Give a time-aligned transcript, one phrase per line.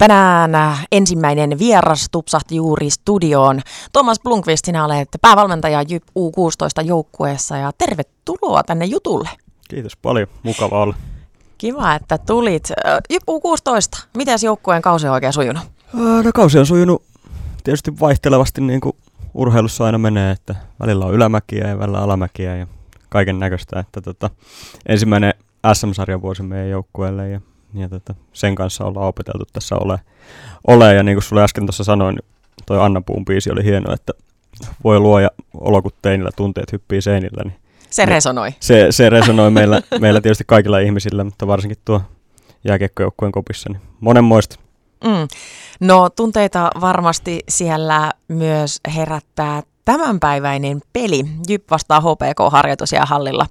[0.00, 3.60] Tänään ensimmäinen vieras tupsahti juuri studioon.
[3.92, 9.28] Thomas Blunkvist, sinä olet päävalmentaja JYP U16 joukkueessa ja tervetuloa tänne jutulle.
[9.68, 10.94] Kiitos paljon, mukava olla.
[11.58, 12.68] Kiva, että tulit.
[13.10, 15.62] JYP U16, miten joukkueen kausi on oikein sujunut?
[15.92, 17.02] No, kausi on sujunut
[17.64, 18.96] tietysti vaihtelevasti niin kuin
[19.34, 22.66] urheilussa aina menee, että välillä on ylämäkiä ja välillä alamäkiä ja
[23.08, 23.80] kaiken näköistä.
[23.80, 24.30] Että tota,
[24.86, 25.34] ensimmäinen
[25.72, 27.40] SM-sarjan vuosi meidän joukkueelle ja
[27.74, 30.00] ja tota, sen kanssa ollaan opeteltu tässä ole.
[30.66, 30.94] ole.
[30.94, 32.24] Ja niin kuin sulle äsken tuossa sanoin, niin
[32.66, 34.12] toi Anna Puun biisi oli hieno, että
[34.84, 37.42] voi luoja olokuteinillä tunteet hyppii seinillä.
[37.44, 37.60] Niin
[37.90, 38.54] se resonoi.
[38.60, 42.02] Se, se resonoi meillä, meillä tietysti kaikilla ihmisillä, mutta varsinkin tuo
[42.64, 44.56] jääkiekkojoukkueen kopissa, niin monenmoista.
[45.04, 45.28] Mm.
[45.80, 51.24] No tunteita varmasti siellä myös herättää tämänpäiväinen peli.
[51.48, 53.46] Jyp vastaa HPK-harjoitus ja hallilla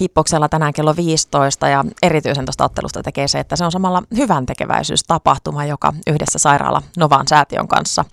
[0.00, 4.46] Hippoksella tänään kello 15 ja erityisen tuosta ottelusta tekee se, että se on samalla hyvän
[4.46, 8.04] tekeväisyystapahtuma, joka yhdessä sairaala Novan säätiön kanssa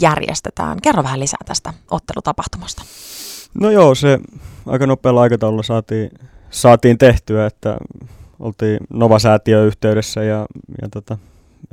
[0.00, 0.80] järjestetään.
[0.82, 2.82] Kerro vähän lisää tästä ottelutapahtumasta.
[3.60, 4.18] No joo, se
[4.66, 6.10] aika nopealla aikataululla saatiin,
[6.50, 7.76] saatiin tehtyä, että
[8.40, 10.46] oltiin Nova-säätiön yhteydessä ja,
[10.82, 11.18] ja tota,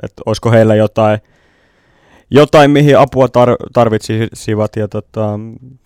[0.03, 1.19] että olisiko heillä jotain–
[2.29, 5.39] jotain, mihin apua tar- tarvitsisivat ja tota,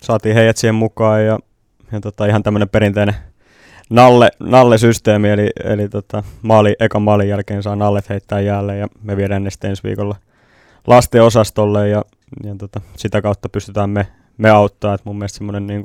[0.03, 1.39] saatiin heidät siihen mukaan ja,
[1.91, 3.15] ja tota, ihan tämmöinen perinteinen
[3.89, 9.17] nalle, nalle-systeemi, eli, eli tota, maali, ekan maalin jälkeen saa nallet heittää jälleen ja me
[9.17, 10.15] viedään ne sitten ensi viikolla
[10.87, 12.03] lasten osastolle ja,
[12.43, 15.83] ja tota, sitä kautta pystytään me, me auttaa, että mun mielestä semmoinen niin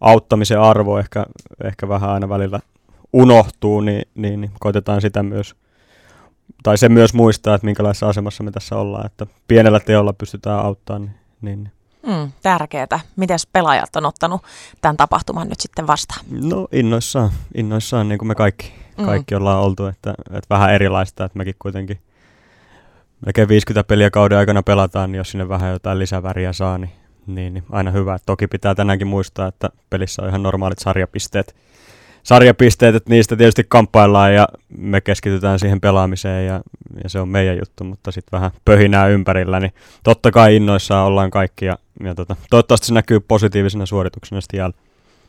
[0.00, 1.26] auttamisen arvo ehkä,
[1.64, 2.60] ehkä vähän aina välillä
[3.12, 5.54] unohtuu, niin, niin, niin koitetaan sitä myös
[6.62, 11.10] tai se myös muistaa, että minkälaisessa asemassa me tässä ollaan, että pienellä teolla pystytään auttamaan.
[11.40, 11.72] Niin, niin.
[12.06, 13.00] Mm, tärkeää.
[13.16, 14.42] Miten pelaajat on ottanut
[14.80, 16.24] tämän tapahtuman nyt sitten vastaan?
[16.30, 19.04] No innoissaan, innoissaan niin kuin me kaikki, mm.
[19.04, 21.98] kaikki ollaan oltu, että, että vähän erilaista, että mekin kuitenkin
[23.26, 26.92] melkein 50 peliä kauden aikana pelataan, niin jos sinne vähän jotain lisäväriä saa, niin,
[27.26, 28.18] niin, niin aina hyvä.
[28.26, 31.56] Toki pitää tänäänkin muistaa, että pelissä on ihan normaalit sarjapisteet,
[32.24, 34.48] sarjapisteet, että niistä tietysti kamppaillaan ja
[34.78, 36.60] me keskitytään siihen pelaamiseen ja,
[37.02, 39.74] ja se on meidän juttu, mutta sitten vähän pöhinää ympärillä, niin
[40.04, 44.74] totta kai innoissaan ollaan kaikki ja, ja tota, toivottavasti se näkyy positiivisena suorituksena sitten.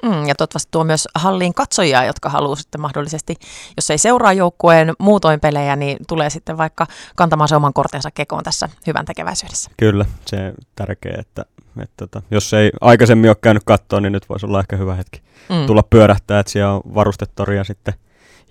[0.03, 3.35] Mm, ja toivottavasti tuo myös halliin katsojia, jotka haluaa sitten mahdollisesti,
[3.77, 8.43] jos ei seuraa joukkueen muutoin pelejä, niin tulee sitten vaikka kantamaan se oman kortensa kekoon
[8.43, 9.71] tässä hyvän tekeväisyydessä.
[9.77, 11.45] Kyllä, se on tärkeää, että,
[11.83, 15.21] että tota, jos ei aikaisemmin ole käynyt kattoon, niin nyt voisi olla ehkä hyvä hetki
[15.49, 15.65] mm.
[15.65, 17.93] tulla pyörähtää, että siellä on varustetoria sitten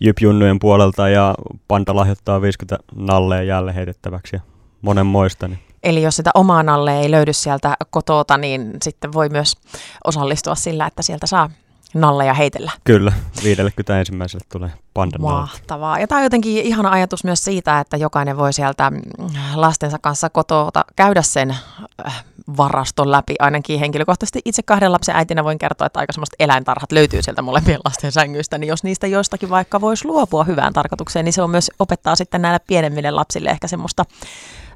[0.01, 1.35] Jypjunnujen puolelta ja
[1.69, 4.41] Panta lahjoittaa 50 nalleen jälleen heitettäväksi ja
[4.83, 5.49] monenmoista.
[5.49, 9.57] Niin Eli jos sitä omaa nalle ei löydy sieltä kotota, niin sitten voi myös
[10.05, 11.51] osallistua sillä, että sieltä saa
[11.95, 12.73] nalleja heitellä.
[12.85, 13.13] Kyllä,
[13.45, 15.99] 50 ensimmäiselle tulee pandan Mahtavaa.
[15.99, 18.93] Ja tämä on jotenkin ihana ajatus myös siitä, että jokainen voi sieltä
[19.55, 21.57] lastensa kanssa kotota käydä sen
[22.07, 22.25] äh,
[22.57, 23.35] varaston läpi.
[23.39, 27.81] Ainakin henkilökohtaisesti itse kahden lapsen äitinä voin kertoa, että aika semmoista eläintarhat löytyy sieltä molempien
[27.85, 31.71] lasten sängyistä, niin jos niistä joistakin vaikka voisi luopua hyvään tarkoitukseen, niin se on myös
[31.79, 34.05] opettaa sitten näille pienemmille lapsille ehkä semmoista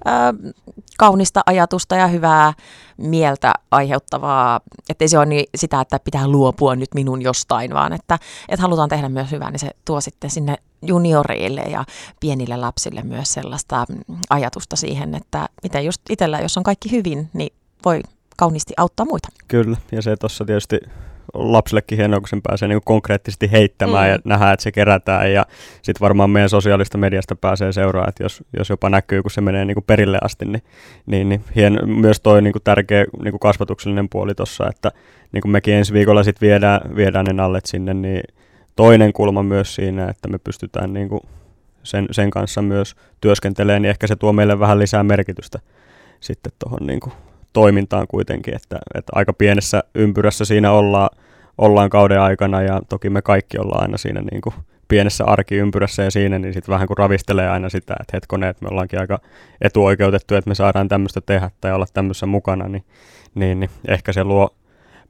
[0.09, 0.55] äh,
[0.99, 2.53] kaunista ajatusta ja hyvää
[2.97, 7.93] mieltä aiheuttavaa, että ei se ole niin sitä, että pitää luopua nyt minun jostain, vaan
[7.93, 8.19] että,
[8.49, 11.85] että halutaan tehdä myös hyvää, niin se tuo sitten sinne junioreille ja
[12.21, 13.87] pienille lapsille myös sellaista
[14.31, 17.53] ajatusta siihen, että miten just itsellä, jos on kaikki hyvin, niin
[17.85, 18.01] voi
[18.37, 19.29] kauniisti auttaa muita.
[19.49, 20.79] Kyllä, ja se tuossa tietysti
[21.35, 24.13] lapsillekin hienoa, kun sen pääsee niin heittämään heittämään mm.
[24.13, 25.33] ja nähdään, että se kerätään.
[25.33, 25.47] Ja
[25.83, 29.65] sitten varmaan meidän sosiaalista mediasta pääsee seuraamaan, että jos, jos jopa näkyy, kun se menee
[29.65, 30.63] niin kuin perille asti, niin,
[31.07, 34.93] niin, niin hien, myös toi niin kuin tärkeä niin kuin kasvatuksellinen puoli tuossa, että
[35.33, 38.23] niin kuin mekin ensi viikolla sitten viedään, viedään ne nallet sinne, niin
[38.79, 41.21] toinen kulma myös siinä, että me pystytään niin kuin
[41.83, 45.59] sen, sen kanssa myös työskentelemään, niin ehkä se tuo meille vähän lisää merkitystä
[46.21, 47.01] sitten tuohon niin
[47.53, 51.09] toimintaan kuitenkin, että, että aika pienessä ympyrässä siinä ollaan,
[51.59, 54.55] ollaan kauden aikana ja toki me kaikki ollaan aina siinä niin kuin
[54.89, 58.69] pienessä arkiympyrässä ja siinä, niin sitten vähän kuin ravistelee aina sitä, että hetkonen, että me
[58.71, 59.21] ollaankin aika
[59.61, 62.85] etuoikeutettu, että me saadaan tämmöistä tehdä tai olla tämmöisessä mukana, niin,
[63.35, 64.55] niin, niin ehkä se luo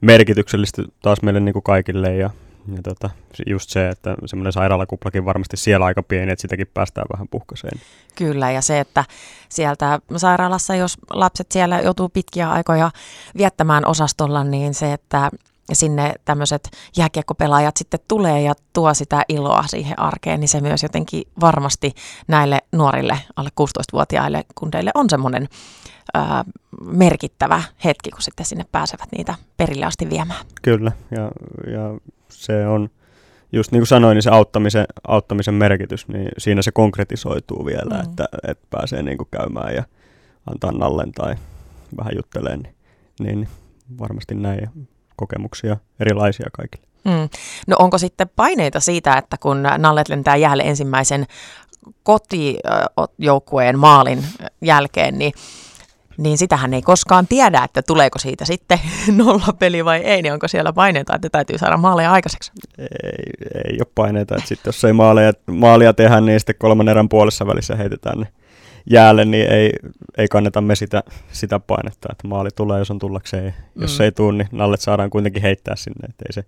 [0.01, 2.29] merkityksellistä taas meille niin kuin kaikille ja,
[2.75, 3.09] ja tota,
[3.47, 7.79] just se, että semmoinen sairaalakuplakin varmasti siellä aika pieni, että sitäkin päästään vähän puhkaseen.
[8.15, 9.05] Kyllä, ja se, että
[9.49, 12.91] sieltä sairaalassa, jos lapset siellä joutuu pitkiä aikoja
[13.37, 15.31] viettämään osastolla, niin se, että
[15.73, 21.23] sinne tämmöiset jääkiekkopelaajat sitten tulee ja tuo sitä iloa siihen arkeen, niin se myös jotenkin
[21.41, 21.93] varmasti
[22.27, 25.47] näille nuorille alle 16-vuotiaille kundeille on semmoinen
[26.81, 30.45] merkittävä hetki, kun sitten sinne pääsevät niitä perille asti viemään.
[30.61, 31.31] Kyllä, ja,
[31.71, 31.99] ja
[32.31, 32.89] se on
[33.51, 38.09] just niin kuin sanoin, niin se auttamisen, auttamisen merkitys, niin siinä se konkretisoituu vielä, mm.
[38.09, 39.83] että, että pääsee niin kuin käymään ja
[40.51, 41.35] antaa nallen tai
[41.97, 42.75] vähän juttelee, niin,
[43.19, 43.47] niin
[43.99, 44.69] varmasti näin
[45.15, 46.87] kokemuksia erilaisia kaikille.
[47.05, 47.29] Mm.
[47.67, 51.25] No onko sitten paineita siitä, että kun Nallet lentää jäälle ensimmäisen
[52.03, 54.23] kotijoukkueen maalin
[54.61, 55.33] jälkeen, niin
[56.19, 58.79] niin sitähän ei koskaan tiedä, että tuleeko siitä sitten
[59.17, 62.51] nollapeli vai ei, niin onko siellä paineita, että täytyy saada maaleja aikaiseksi?
[62.77, 62.87] Ei,
[63.65, 67.47] ei ole paineita, että sitten jos ei maalia, maalia tehdä, niin sitten kolmannen erän puolessa
[67.47, 68.27] välissä heitetään ne
[68.89, 69.73] jäälle, niin ei,
[70.17, 73.53] ei kanneta me sitä, sitä painetta, että maali tulee, jos on tullakseen.
[73.75, 73.81] Mm.
[73.81, 76.43] Jos ei tule, niin nallet saadaan kuitenkin heittää sinne, että ei se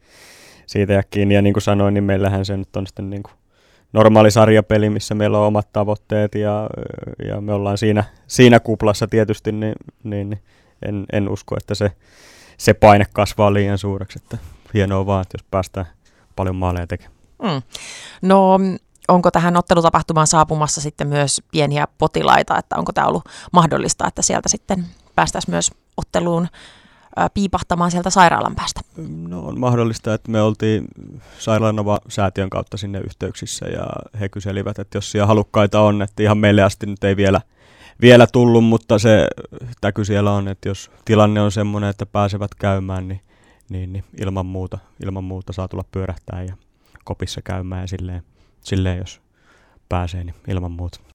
[0.66, 1.36] siitä jää kiinni.
[1.36, 3.34] Ja niin kuin sanoin, niin meillähän se nyt on sitten niin kuin
[3.94, 6.70] normaali sarjapeli, missä meillä on omat tavoitteet ja,
[7.28, 10.42] ja me ollaan siinä, siinä kuplassa tietysti, niin, niin,
[10.86, 11.92] en, en usko, että se,
[12.58, 14.20] se paine kasvaa liian suureksi.
[14.24, 14.38] Että
[14.74, 15.86] hienoa vaan, että jos päästään
[16.36, 17.16] paljon maaleja tekemään.
[17.42, 17.62] Mm.
[18.22, 18.60] No
[19.08, 24.50] onko tähän ottelutapahtumaan saapumassa sitten myös pieniä potilaita, että onko tämä ollut mahdollista, että sieltä
[24.50, 24.86] sitten
[25.16, 26.48] päästäisiin myös otteluun
[27.34, 28.82] piipahtamaan sieltä sairaalan päästä?
[29.28, 30.86] No on mahdollista, että me oltiin
[31.40, 33.86] Sairaalanova-säätiön kautta sinne yhteyksissä ja
[34.20, 37.42] he kyselivät, että jos siellä halukkaita on, että ihan meille asti nyt ei vielä,
[38.02, 39.28] vielä tullut, mutta se
[39.82, 43.22] täky siellä on, että jos tilanne on semmoinen, että pääsevät käymään, niin,
[43.70, 46.56] niin, niin ilman, muuta, ilman muuta saa tulla pyörähtää ja
[47.04, 48.24] kopissa käymään ja silleen,
[48.62, 49.22] silleen jos
[49.90, 51.11] pääsee, niin ilman muuta.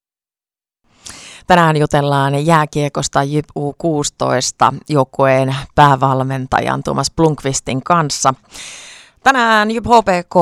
[1.47, 8.35] Tänään jutellaan jääkiekosta JYP U16 joukkueen päävalmentajan Tuomas Blunkvistin kanssa.
[9.23, 10.35] Tänään JYP HPK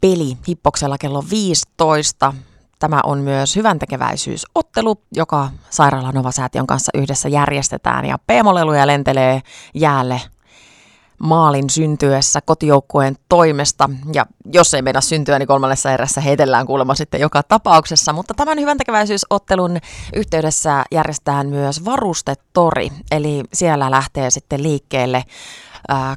[0.00, 2.34] peli Hippoksella kello 15.
[2.78, 8.04] Tämä on myös hyvän tekeväisyysottelu, joka Sairaalan Nova-säätiön kanssa yhdessä järjestetään.
[8.04, 9.40] Ja Peemoleluja lentelee
[9.74, 10.20] jäälle
[11.18, 13.90] maalin syntyessä kotijoukkueen toimesta.
[14.14, 18.12] Ja jos ei meidän syntyä, niin kolmannessa erässä heitellään kuulemma sitten joka tapauksessa.
[18.12, 19.78] Mutta tämän hyvän tekeväisyysottelun
[20.14, 25.24] yhteydessä järjestetään myös varustetori, eli siellä lähtee sitten liikkeelle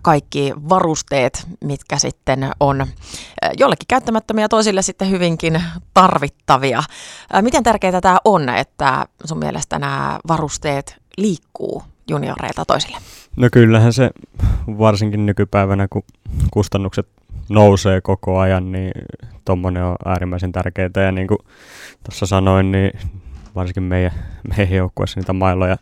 [0.01, 2.87] kaikki varusteet, mitkä sitten on
[3.57, 5.63] jollekin käyttämättömiä toisille sitten hyvinkin
[5.93, 6.83] tarvittavia.
[7.41, 12.97] Miten tärkeää tämä on, että sun mielestä nämä varusteet liikkuu junioreilta toisille?
[13.37, 14.09] No kyllähän se
[14.67, 16.03] varsinkin nykypäivänä, kun
[16.51, 17.07] kustannukset
[17.49, 18.91] nousee koko ajan, niin
[19.45, 20.89] tuommoinen on äärimmäisen tärkeää.
[20.95, 21.37] Ja niin kuin
[22.03, 22.91] tuossa sanoin, niin
[23.55, 24.11] varsinkin meidän,
[24.57, 25.77] meidän joukkueessa niitä mailoja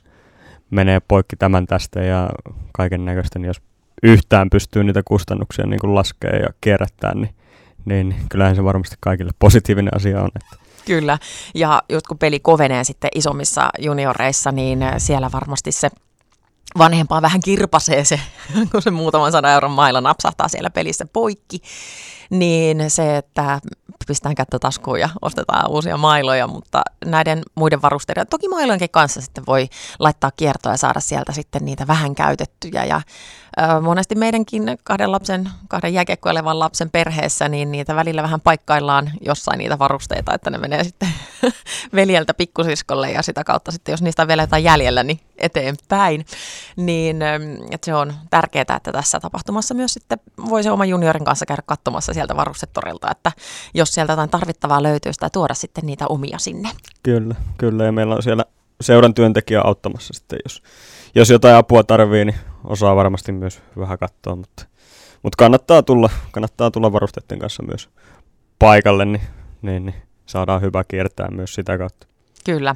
[0.69, 2.30] menee poikki tämän tästä ja
[2.74, 3.62] kaiken näköistä, niin jos
[4.04, 7.36] yhtään pystyy niitä kustannuksia niin laskea ja kierrättää, niin,
[7.86, 10.30] niin kyllähän se varmasti kaikille positiivinen asia on.
[10.36, 11.18] Että Kyllä,
[11.56, 15.90] ja just kun peli kovenee sitten isommissa junioreissa, niin siellä varmasti se
[16.77, 18.19] vanhempaa vähän kirpasee se,
[18.71, 21.62] kun se muutaman sadan euron mailla napsahtaa siellä pelissä poikki,
[22.30, 23.60] niin se, että
[24.07, 29.44] pistetään kättä taskuun ja ostetaan uusia mailoja, mutta näiden muiden varusteiden, toki mailojenkin kanssa sitten
[29.48, 29.68] voi
[30.00, 33.01] laittaa kiertoa ja saada sieltä sitten niitä vähän käytettyjä ja
[33.81, 39.80] monesti meidänkin kahden lapsen, kahden jääkiekkoilevan lapsen perheessä, niin niitä välillä vähän paikkaillaan jossain niitä
[39.80, 41.10] varusteita, että ne menee sitten
[41.95, 46.25] veljeltä pikkusiskolle ja sitä kautta sitten, jos niistä on vielä jotain jäljellä, niin eteenpäin.
[46.75, 47.22] Niin
[47.72, 50.19] että se on tärkeää, että tässä tapahtumassa myös sitten
[50.50, 53.31] voi se oman juniorin kanssa käydä katsomassa sieltä varustetorilta, että
[53.73, 56.69] jos sieltä jotain tarvittavaa löytyy, sitä tuoda sitten niitä omia sinne.
[57.03, 58.45] Kyllä, kyllä ja meillä on siellä
[58.81, 60.63] seuran työntekijä auttamassa sitten, jos,
[61.15, 64.65] jos jotain apua tarvii, niin osaa varmasti myös vähän katsoa, mutta,
[65.24, 67.89] mutta kannattaa, tulla, kannattaa tulla varusteiden kanssa myös
[68.60, 69.22] paikalle, niin,
[69.62, 69.95] niin, niin
[70.25, 72.07] saadaan hyvä kiertää myös sitä kautta.
[72.45, 72.75] Kyllä.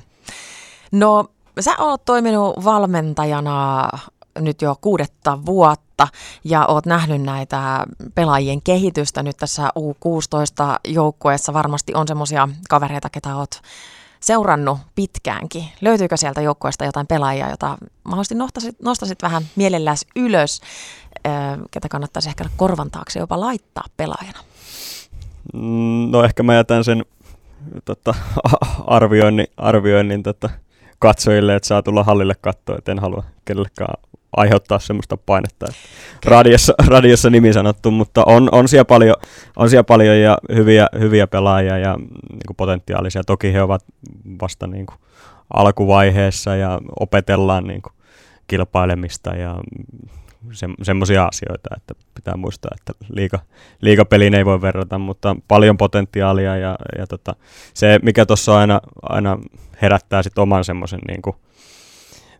[0.92, 1.26] No,
[1.60, 3.90] sä oot toiminut valmentajana
[4.40, 5.89] nyt jo kuudetta vuotta
[6.44, 11.54] ja oot nähnyt näitä pelaajien kehitystä nyt tässä U16-joukkueessa.
[11.54, 13.62] Varmasti on semmoisia kavereita, ketä oot
[14.20, 15.66] seurannut pitkäänkin.
[15.82, 20.62] Löytyykö sieltä joukkueesta jotain pelaajia, jota mahdollisesti nostasit, nostasit vähän mielelläsi ylös,
[21.72, 24.40] ketä kannattaisi ehkä korvan taakse jopa laittaa pelaajana?
[25.54, 27.06] Mm, no ehkä mä jätän sen
[27.86, 28.16] tota,
[28.88, 30.50] arvioinnin, arvioinnin tota,
[31.00, 33.94] katsojille, että saa tulla hallille katsoa, että en halua kellekään
[34.38, 35.66] aiheuttaa semmoista painetta.
[35.70, 39.16] Että radiossa, radiossa nimi sanottu, mutta on, on, siellä paljon,
[39.56, 43.24] on siellä paljon ja hyviä, hyviä pelaajia ja niin kuin potentiaalisia.
[43.24, 43.86] Toki he ovat
[44.42, 44.98] vasta niin kuin
[45.54, 47.94] alkuvaiheessa ja opetellaan niin kuin
[48.48, 49.56] kilpailemista ja
[50.52, 53.40] se, semmoisia asioita, että pitää muistaa, että liiga,
[53.82, 57.36] liigapeliin ei voi verrata, mutta paljon potentiaalia ja, ja tota,
[57.74, 59.38] se, mikä tuossa aina, aina
[59.82, 61.22] herättää sit oman semmoisen niin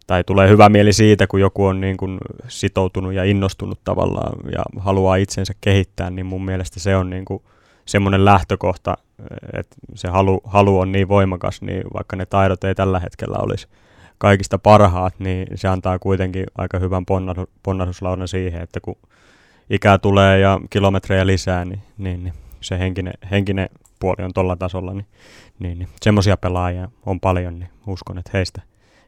[0.08, 4.64] tai tulee hyvä mieli siitä, kun joku on niin kuin sitoutunut ja innostunut tavallaan ja
[4.80, 7.44] haluaa itsensä kehittää, niin mun mielestä se on niin kuin
[7.86, 8.98] semmoinen lähtökohta,
[9.54, 13.68] että se halu, halu on niin voimakas, niin vaikka ne taidot ei tällä hetkellä olisi
[14.20, 17.06] kaikista parhaat, niin se antaa kuitenkin aika hyvän
[17.64, 18.98] ponnahduslaudan siihen, että kun
[19.70, 24.94] ikää tulee ja kilometrejä lisää, niin, niin, niin se henkinen, henkinen puoli on tuolla tasolla,
[24.94, 25.06] niin,
[25.60, 28.62] niin, niin semmoisia pelaajia on paljon, niin uskon, että heistä,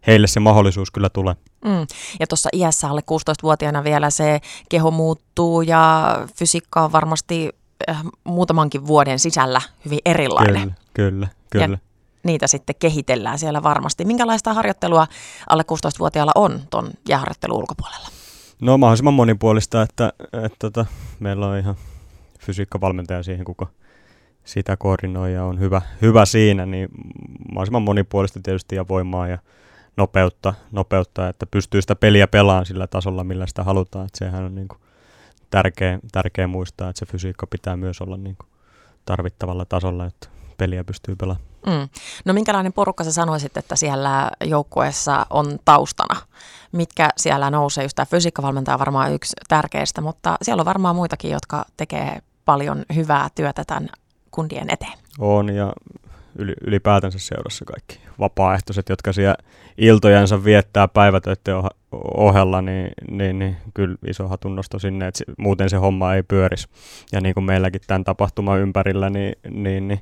[0.08, 1.36] heille se mahdollisuus kyllä tulee.
[1.66, 1.88] Mm.
[2.20, 4.40] Ja tuossa iässä alle 16-vuotiaana vielä se
[4.70, 7.50] keho muuttuu ja fysiikka on varmasti
[7.90, 10.54] äh, muutamankin vuoden sisällä hyvin erilainen.
[10.54, 11.28] Kyllä, kyllä.
[11.50, 11.66] kyllä.
[11.66, 11.91] Ja
[12.24, 14.06] niitä sitten kehitellään siellä varmasti.
[14.06, 15.08] Minkälaista harjoittelua
[15.50, 18.08] alle 16-vuotiaalla on tuon jääharjoittelun ulkopuolella?
[18.62, 20.86] No mahdollisimman monipuolista, että, että, että tota,
[21.20, 21.76] meillä on ihan
[22.40, 23.68] fysiikkavalmentaja siihen, kuka
[24.44, 26.90] sitä koordinoi ja on hyvä, hyvä siinä, niin
[27.52, 29.38] mahdollisimman monipuolista tietysti ja voimaa ja
[29.98, 34.06] nopeutta, nopeutta, että pystyy sitä peliä pelaamaan sillä tasolla, millä sitä halutaan.
[34.06, 34.80] Että sehän on niin kuin
[35.50, 38.50] tärkeä, tärkeä muistaa, että se fysiikka pitää myös olla niin kuin
[39.06, 40.28] tarvittavalla tasolla, että
[40.62, 41.48] peliä pystyy pelaamaan.
[41.68, 41.90] Mm.
[42.26, 46.22] No minkälainen porukka sä sanoisit, että siellä joukkueessa on taustana?
[46.72, 47.84] Mitkä siellä nousee?
[47.84, 52.86] Just tämä fysiikkavalmentaja on varmaan yksi tärkeistä, mutta siellä on varmaan muitakin, jotka tekee paljon
[52.96, 53.90] hyvää työtä tämän
[54.32, 54.98] kundien eteen.
[55.20, 55.74] On ja
[56.62, 59.36] ylipäätänsä seurassa kaikki vapaaehtoiset, jotka siellä
[59.78, 61.56] iltojansa viettää päivätöiden
[62.18, 66.68] ohella, niin, niin, niin kyllä iso hatunnosto sinne, että muuten se homma ei pyörisi.
[67.12, 70.02] Ja niin kuin meilläkin tämän tapahtuman ympärillä, niin, niin, niin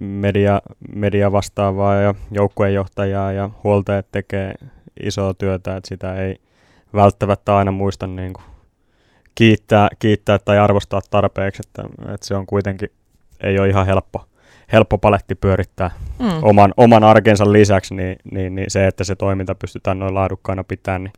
[0.00, 0.62] media,
[0.94, 4.54] media vastaavaa ja joukkueenjohtajaa ja huoltajat tekee
[5.02, 6.36] isoa työtä, että sitä ei
[6.94, 8.44] välttämättä aina muista niin kuin
[9.34, 11.82] kiittää, kiittää tai arvostaa tarpeeksi, että,
[12.14, 12.90] että se on kuitenkin,
[13.40, 14.26] ei ole ihan helppo,
[14.72, 16.42] helppo paletti pyörittää mm.
[16.42, 21.04] oman, oman arkensa lisäksi, niin, niin, niin se, että se toiminta pystytään noin laadukkaana pitämään,
[21.04, 21.12] niin,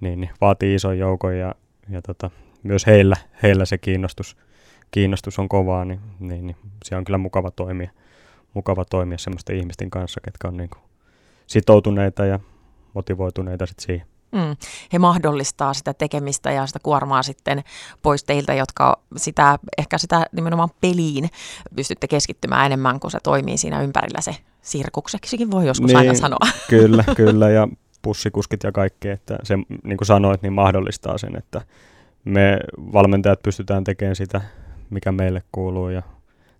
[0.00, 1.54] niin, niin vaatii ison joukon ja,
[1.90, 2.30] ja tota,
[2.62, 4.36] myös heillä, heillä se kiinnostus–
[4.90, 7.90] kiinnostus on kovaa, niin, niin, niin se on kyllä mukava toimia,
[8.54, 10.82] mukava toimia semmoisten ihmisten kanssa, ketkä on niin kuin
[11.46, 12.40] sitoutuneita ja
[12.94, 14.06] motivoituneita sit siihen.
[14.32, 14.56] Mm.
[14.92, 17.64] He mahdollistaa sitä tekemistä ja sitä kuormaa sitten
[18.02, 21.28] pois teiltä, jotka sitä, ehkä sitä nimenomaan peliin
[21.76, 26.48] pystytte keskittymään enemmän, kun se toimii siinä ympärillä se sirkukseksikin voi joskus niin, aina sanoa.
[26.70, 27.68] Kyllä, kyllä ja
[28.02, 31.62] pussikuskit ja kaikki, että se niin kuin sanoit, niin mahdollistaa sen, että
[32.24, 32.58] me
[32.92, 34.40] valmentajat pystytään tekemään sitä
[34.90, 36.02] mikä meille kuuluu ja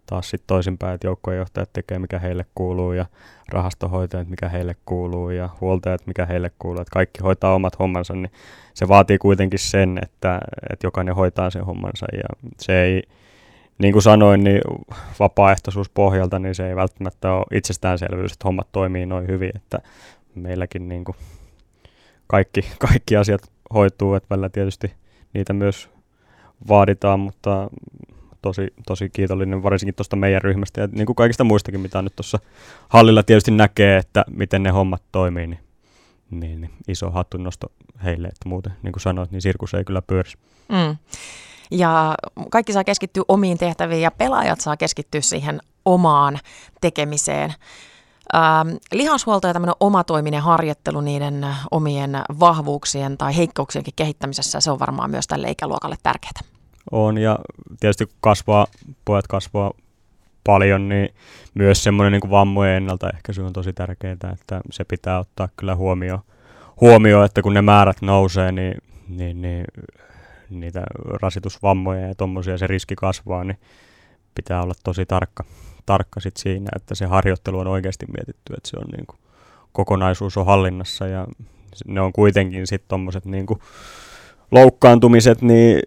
[0.07, 3.07] taas sitten toisinpäin, että joukkueenjohtajat tekee, mikä heille kuuluu ja
[3.49, 6.81] rahastohoitajat, mikä heille kuuluu ja huoltajat, mikä heille kuuluu.
[6.81, 8.31] Että kaikki hoitaa omat hommansa, niin
[8.75, 10.41] se vaatii kuitenkin sen, että,
[10.73, 13.03] että jokainen hoitaa sen hommansa ja se ei,
[13.79, 14.61] niin kuin sanoin, niin
[15.19, 19.79] vapaaehtoisuuspohjalta, niin se ei välttämättä ole itsestäänselvyys, että hommat toimii noin hyvin, että
[20.35, 21.17] meilläkin niin kuin
[22.27, 23.41] kaikki, kaikki asiat
[23.75, 24.93] hoituu, että välillä tietysti
[25.35, 25.91] niitä myös
[26.69, 27.71] vaaditaan, mutta
[28.43, 32.39] tosi, tosi kiitollinen varsinkin tuosta meidän ryhmästä ja niin kuin kaikista muistakin, mitä nyt tuossa
[32.89, 35.61] hallilla tietysti näkee, että miten ne hommat toimii, niin,
[36.31, 37.67] niin, niin iso hattunnosto
[38.05, 40.39] heille, että muuten, niin kuin sanoit, niin sirkus ei kyllä pyörisi.
[40.69, 40.97] Mm.
[41.71, 42.15] Ja
[42.51, 46.39] kaikki saa keskittyä omiin tehtäviin ja pelaajat saa keskittyä siihen omaan
[46.81, 47.55] tekemiseen.
[48.35, 55.11] Ähm, lihashuolto ja tämmöinen omatoiminen harjoittelu niiden omien vahvuuksien tai heikkouksienkin kehittämisessä, se on varmaan
[55.11, 56.58] myös tälle ikäluokalle tärkeää.
[56.91, 57.19] On.
[57.19, 57.39] Ja
[57.81, 58.67] tietysti kun kasvaa,
[59.05, 59.73] pojat kasvaa
[60.45, 61.09] paljon, niin
[61.55, 66.21] myös semmoinen niin vammojen ennaltaehkäisy on tosi tärkeää, että se pitää ottaa kyllä huomioon,
[66.81, 68.75] huomio, että kun ne määrät nousee, niin,
[69.09, 69.65] niin, niin
[70.51, 70.83] niitä
[71.23, 73.59] rasitusvammoja ja tuommoisia se riski kasvaa, niin
[74.35, 75.45] pitää olla tosi tarkka
[75.89, 79.19] tarkka sit siinä, että se harjoittelu on oikeasti mietitty, että se on niin kuin,
[79.73, 81.07] kokonaisuus on hallinnassa.
[81.07, 81.27] Ja
[81.87, 83.47] ne on kuitenkin sitten tuommoiset niin
[84.51, 85.83] loukkaantumiset, niin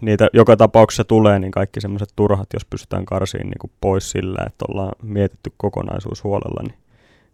[0.00, 4.44] niitä joka tapauksessa tulee, niin kaikki semmoiset turhat, jos pystytään karsiin niin kuin pois sillä,
[4.46, 6.74] että ollaan mietitty kokonaisuus huolella, niin,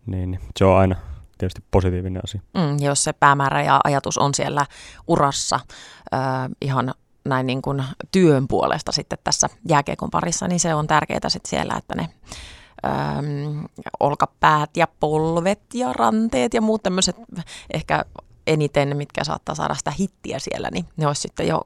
[0.06, 0.96] niin se on aina
[1.38, 2.40] tietysti positiivinen asia.
[2.54, 4.66] Mm, jos se päämäärä ja ajatus on siellä
[5.06, 5.60] urassa
[6.14, 6.20] äh,
[6.60, 11.50] ihan näin niin kuin työn puolesta sitten tässä jääkiekon parissa, niin se on tärkeää sitten
[11.50, 12.08] siellä, että ne
[12.86, 13.64] äm,
[14.00, 17.16] olkapäät ja polvet ja ranteet ja muut tämmöiset
[17.74, 18.04] ehkä
[18.46, 21.62] eniten, mitkä saattaa saada sitä hittiä siellä, niin ne olisi sitten jo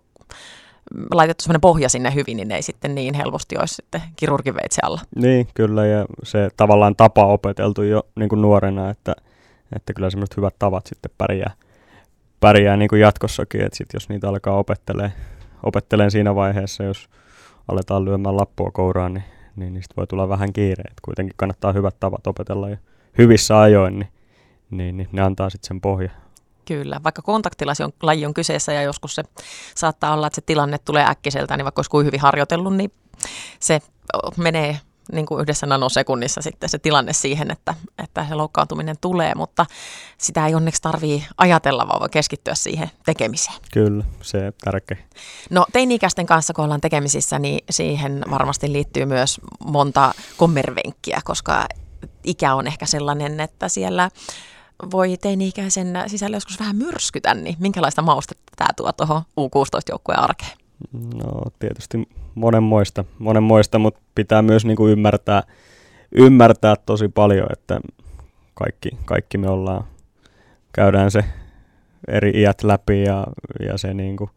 [1.11, 5.01] laitettu semmoinen pohja sinne hyvin, niin ne ei sitten niin helposti olisi sitten kirurgiveitsi alla.
[5.17, 9.15] Niin, kyllä, ja se tavallaan tapa opeteltu jo niin kuin nuorena, että,
[9.77, 11.53] että kyllä semmoiset hyvät tavat sitten pärjää,
[12.41, 15.13] pärjää niin kuin jatkossakin, että sit jos niitä alkaa opettelemaan
[15.63, 17.09] opettelen siinä vaiheessa, jos
[17.69, 19.25] aletaan lyömään lappua kouraan, niin,
[19.57, 20.85] niin niistä voi tulla vähän kiire.
[20.91, 22.77] Et kuitenkin kannattaa hyvät tavat opetella jo
[23.19, 24.09] hyvissä ajoin, niin,
[24.71, 26.11] niin, niin ne antaa sitten sen pohja.
[26.67, 29.23] Kyllä, vaikka kontaktilaji on, laji on kyseessä ja joskus se
[29.75, 32.93] saattaa olla, että se tilanne tulee äkkiseltä, niin vaikka olisi kuin hyvin harjoitellut, niin
[33.61, 33.81] se
[34.37, 34.81] menee
[35.13, 39.67] niin kuin yhdessä nanosekunnissa sitten se tilanne siihen, että, että se loukkaantuminen tulee, mutta
[40.19, 43.57] sitä ei onneksi tarvii ajatella, vaan voi keskittyä siihen tekemiseen.
[43.73, 44.99] Kyllä, se on tärkeä.
[45.51, 51.67] No teini-ikäisten kanssa, kun ollaan tekemisissä, niin siihen varmasti liittyy myös monta kommervenkkiä, koska
[52.25, 54.11] ikä on ehkä sellainen, että siellä
[54.93, 60.53] voi teini-ikäisen sisällä joskus vähän myrskytä, niin minkälaista maustetta tämä tuo tuohon U16-joukkueen arkeen?
[60.93, 65.43] No tietysti monenmoista, monenmoista mutta pitää myös niin kuin ymmärtää,
[66.13, 67.81] ymmärtää tosi paljon, että
[68.55, 69.85] kaikki, kaikki me ollaan,
[70.73, 71.25] käydään se
[72.09, 73.27] eri iät läpi ja,
[73.69, 74.31] ja se niin kuin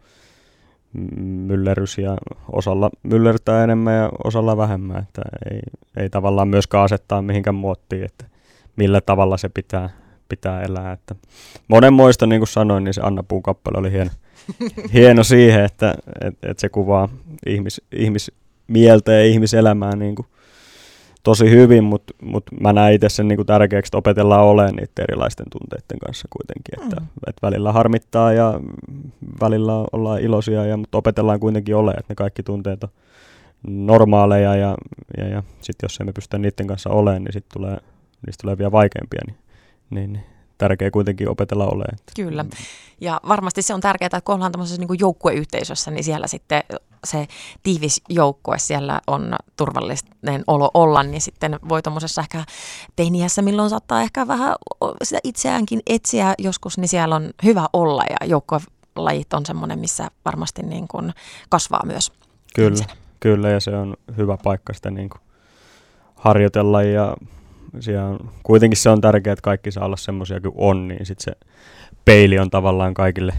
[1.21, 2.17] myllerys ja
[2.51, 5.59] osalla myllertää enemmän ja osalla vähemmän, että ei,
[5.97, 8.25] ei tavallaan myöskään asettaa mihinkään muottiin, että
[8.75, 9.89] millä tavalla se pitää,
[10.29, 10.91] pitää elää.
[10.91, 11.15] Että
[11.67, 14.11] monenmoista, niin kuin sanoin, niin se Anna Puun kappale oli hieno,
[14.93, 17.09] hieno siihen, että et, et se kuvaa
[17.45, 20.27] ihmis, ihmismieltä ja ihmiselämää niin kuin
[21.23, 25.03] tosi hyvin, mutta mut mä näen itse sen niin kuin tärkeäksi, että opetellaan olemaan niiden
[25.09, 26.83] erilaisten tunteiden kanssa kuitenkin.
[26.83, 27.07] Että, mm.
[27.27, 28.59] että välillä harmittaa ja
[29.41, 32.89] välillä ollaan iloisia, ja, mutta opetellaan kuitenkin olemaan, että ne kaikki tunteet on
[33.67, 34.75] normaaleja ja,
[35.17, 37.77] ja, ja sitten jos emme pysty niiden kanssa olemaan, niin sitten tulee,
[38.25, 39.21] niistä tulee vielä vaikeampia.
[39.27, 39.37] Niin,
[39.89, 40.19] niin,
[40.57, 41.97] tärkeää kuitenkin opetella olemaan.
[42.15, 42.45] Kyllä.
[43.01, 46.63] Ja varmasti se on tärkeää, että kun ollaan tämmöisessä niin joukkueyhteisössä, niin siellä sitten
[47.03, 47.27] se
[47.63, 52.43] tiivis joukkue, siellä on turvallinen olo olla, niin sitten voi tuommoisessa ehkä
[52.95, 54.55] teiniässä, milloin saattaa ehkä vähän
[55.03, 60.61] sitä itseäänkin etsiä joskus, niin siellä on hyvä olla ja joukkuelajit on semmoinen, missä varmasti
[60.63, 61.13] niin kuin
[61.49, 62.11] kasvaa myös.
[62.55, 62.85] Kyllä,
[63.19, 65.21] kyllä ja se on hyvä paikka sitä niin kuin
[66.15, 67.17] harjoitella ja
[67.79, 71.55] siellä kuitenkin se on tärkeää, että kaikki saa olla semmoisia kuin on, niin sitten se
[72.05, 73.33] peili on tavallaan kaikille,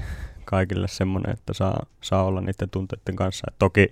[0.45, 3.47] kaikille semmoinen, että saa, saa olla niiden tunteiden kanssa.
[3.51, 3.89] Et toki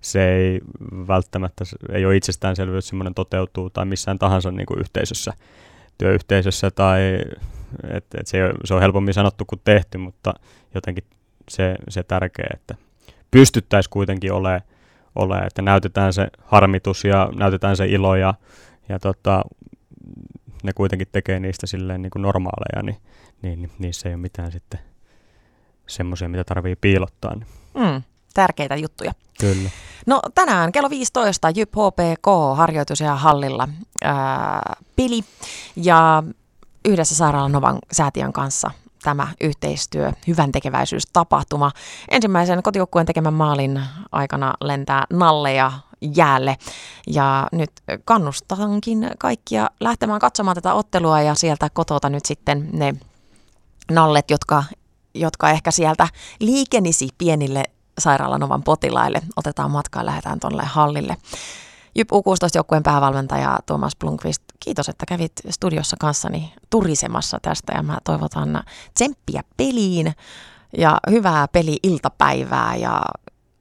[0.00, 0.60] se ei
[1.08, 5.32] välttämättä, ei ole itsestäänselvyys, että semmoinen toteutuu tai missään tahansa niin kuin yhteisössä,
[5.98, 7.00] työyhteisössä tai
[7.90, 10.34] et, et se, se on helpommin sanottu kuin tehty, mutta
[10.74, 11.04] jotenkin
[11.50, 12.74] se, se tärkeä, että
[13.30, 14.62] pystyttäisiin kuitenkin olemaan,
[15.14, 18.34] ole, että näytetään se harmitus ja näytetään se ilo ja,
[18.88, 19.42] ja tota,
[20.62, 22.96] ne kuitenkin tekee niistä silleen niin kuin normaaleja, niin,
[23.42, 24.80] niin, niin niissä ei ole mitään sitten
[25.86, 27.34] semmoisia, mitä tarvii piilottaa.
[27.34, 27.46] Niin.
[27.74, 28.02] Mm,
[28.34, 29.12] tärkeitä juttuja.
[29.40, 29.70] Kyllä.
[30.06, 33.68] No tänään kello 15 JYP HPK harjoitus ja hallilla
[34.04, 35.20] ää, pili
[35.76, 36.22] ja
[36.84, 38.70] yhdessä Sairaalan Novan säätiön kanssa
[39.02, 41.70] tämä yhteistyö, hyvän tekeväisyystapahtuma.
[42.10, 43.80] Ensimmäisen kotijoukkueen tekemän maalin
[44.12, 45.72] aikana lentää nalleja
[46.16, 46.56] jäälle.
[47.06, 47.70] Ja nyt
[48.04, 52.94] kannustankin kaikkia lähtemään katsomaan tätä ottelua ja sieltä kotota nyt sitten ne
[53.90, 54.64] nallet, jotka,
[55.14, 56.08] jotka ehkä sieltä
[56.40, 57.64] liikenisi pienille
[57.98, 59.22] sairaalanovan potilaille.
[59.36, 61.16] Otetaan matkaan, lähdetään tuonne hallille.
[61.94, 68.62] Jyp U16-joukkueen päävalmentaja Thomas Blomqvist, kiitos, että kävit studiossa kanssani turisemassa tästä ja mä toivotan
[68.94, 70.14] tsemppiä peliin
[70.78, 73.02] ja hyvää peli-iltapäivää ja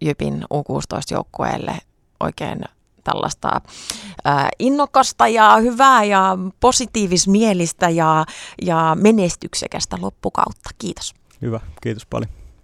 [0.02, 1.78] Jypin U16-joukkueelle
[2.22, 2.62] oikein
[3.04, 3.62] tällaista
[4.28, 8.26] äh, innokasta ja hyvää ja positiivismielistä ja,
[8.62, 10.70] ja menestyksekästä loppukautta.
[10.78, 11.14] Kiitos.
[11.42, 12.41] Hyvä, kiitos paljon.